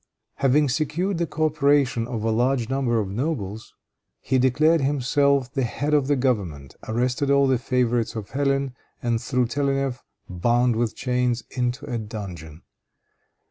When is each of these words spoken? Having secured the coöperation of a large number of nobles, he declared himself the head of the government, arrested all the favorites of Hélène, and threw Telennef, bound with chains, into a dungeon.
Having 0.37 0.69
secured 0.69 1.19
the 1.19 1.27
coöperation 1.27 2.07
of 2.07 2.23
a 2.23 2.31
large 2.31 2.69
number 2.69 2.97
of 2.99 3.07
nobles, 3.11 3.75
he 4.19 4.39
declared 4.39 4.81
himself 4.81 5.53
the 5.53 5.61
head 5.63 5.93
of 5.93 6.07
the 6.07 6.15
government, 6.15 6.75
arrested 6.87 7.29
all 7.29 7.45
the 7.45 7.59
favorites 7.59 8.15
of 8.15 8.31
Hélène, 8.31 8.73
and 9.03 9.21
threw 9.21 9.45
Telennef, 9.45 9.99
bound 10.27 10.75
with 10.75 10.95
chains, 10.95 11.43
into 11.51 11.85
a 11.85 11.99
dungeon. 11.99 12.63